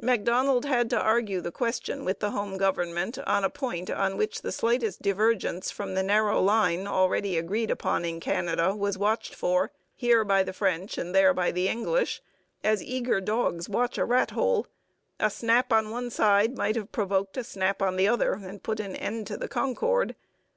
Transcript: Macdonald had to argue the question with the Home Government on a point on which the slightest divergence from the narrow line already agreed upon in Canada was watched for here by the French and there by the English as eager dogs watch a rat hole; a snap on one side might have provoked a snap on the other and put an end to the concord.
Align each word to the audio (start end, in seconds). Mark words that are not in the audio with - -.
Macdonald 0.00 0.64
had 0.64 0.88
to 0.90 1.00
argue 1.00 1.40
the 1.40 1.50
question 1.50 2.04
with 2.04 2.20
the 2.20 2.30
Home 2.30 2.56
Government 2.56 3.18
on 3.26 3.42
a 3.42 3.50
point 3.50 3.90
on 3.90 4.16
which 4.16 4.42
the 4.42 4.52
slightest 4.52 5.02
divergence 5.02 5.72
from 5.72 5.94
the 5.94 6.04
narrow 6.04 6.40
line 6.40 6.86
already 6.86 7.36
agreed 7.36 7.68
upon 7.68 8.04
in 8.04 8.20
Canada 8.20 8.76
was 8.76 8.96
watched 8.96 9.34
for 9.34 9.72
here 9.96 10.22
by 10.22 10.44
the 10.44 10.52
French 10.52 10.98
and 10.98 11.12
there 11.12 11.34
by 11.34 11.50
the 11.50 11.66
English 11.66 12.22
as 12.62 12.80
eager 12.80 13.20
dogs 13.20 13.68
watch 13.68 13.98
a 13.98 14.04
rat 14.04 14.30
hole; 14.30 14.68
a 15.18 15.28
snap 15.28 15.72
on 15.72 15.90
one 15.90 16.10
side 16.10 16.56
might 16.56 16.76
have 16.76 16.92
provoked 16.92 17.36
a 17.36 17.42
snap 17.42 17.82
on 17.82 17.96
the 17.96 18.06
other 18.06 18.34
and 18.34 18.62
put 18.62 18.78
an 18.78 18.94
end 18.94 19.26
to 19.26 19.36
the 19.36 19.48
concord. 19.48 20.14